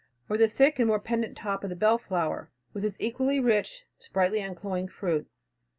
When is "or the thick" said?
0.29-0.79